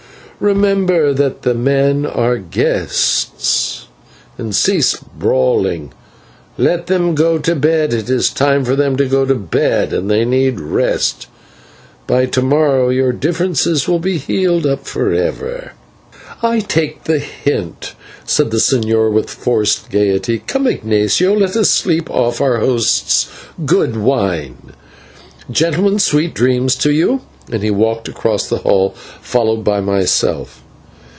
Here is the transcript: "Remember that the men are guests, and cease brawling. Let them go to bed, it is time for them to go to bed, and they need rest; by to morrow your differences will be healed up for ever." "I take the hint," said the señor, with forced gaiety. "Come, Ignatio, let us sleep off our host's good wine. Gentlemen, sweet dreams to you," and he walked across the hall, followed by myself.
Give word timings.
"Remember 0.41 1.13
that 1.13 1.43
the 1.43 1.53
men 1.53 2.03
are 2.03 2.39
guests, 2.39 3.85
and 4.39 4.55
cease 4.55 4.95
brawling. 4.95 5.93
Let 6.57 6.87
them 6.87 7.13
go 7.13 7.37
to 7.37 7.53
bed, 7.55 7.93
it 7.93 8.09
is 8.09 8.31
time 8.31 8.65
for 8.65 8.75
them 8.75 8.95
to 8.97 9.05
go 9.05 9.23
to 9.23 9.35
bed, 9.35 9.93
and 9.93 10.09
they 10.09 10.25
need 10.25 10.59
rest; 10.59 11.27
by 12.07 12.25
to 12.25 12.41
morrow 12.41 12.89
your 12.89 13.11
differences 13.11 13.87
will 13.87 13.99
be 13.99 14.17
healed 14.17 14.65
up 14.65 14.87
for 14.87 15.13
ever." 15.13 15.73
"I 16.41 16.57
take 16.61 17.03
the 17.03 17.19
hint," 17.19 17.93
said 18.25 18.49
the 18.49 18.57
señor, 18.57 19.11
with 19.13 19.29
forced 19.29 19.91
gaiety. 19.91 20.41
"Come, 20.47 20.65
Ignatio, 20.65 21.35
let 21.35 21.55
us 21.55 21.69
sleep 21.69 22.09
off 22.09 22.41
our 22.41 22.57
host's 22.57 23.29
good 23.63 23.95
wine. 23.95 24.73
Gentlemen, 25.51 25.99
sweet 25.99 26.33
dreams 26.33 26.73
to 26.77 26.89
you," 26.91 27.21
and 27.51 27.63
he 27.63 27.71
walked 27.71 28.07
across 28.07 28.47
the 28.47 28.59
hall, 28.59 28.91
followed 29.19 29.61
by 29.61 29.81
myself. 29.81 30.61